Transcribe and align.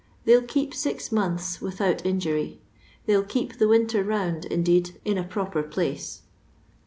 They'll 0.25 0.41
keep 0.41 0.73
six 0.73 1.11
months 1.11 1.61
without 1.61 2.03
injury; 2.07 2.59
they'll 3.05 3.21
keep 3.21 3.59
the 3.59 3.67
winter 3.67 4.03
round 4.03 4.45
indeed 4.45 4.99
in 5.05 5.15
a 5.19 5.23
proper 5.23 5.61
place." 5.61 6.23